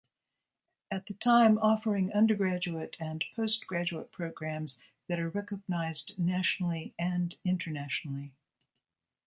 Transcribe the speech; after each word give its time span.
At 0.89 1.05
the 1.05 1.13
time 1.13 1.59
offering 1.59 2.11
undergraduate 2.11 2.97
and 2.99 3.23
postgraduate 3.35 4.11
programs 4.11 4.81
that 5.05 5.19
are 5.19 5.29
recognized 5.29 6.17
nationally 6.17 6.95
and 6.97 7.35
Internationally. 7.45 8.33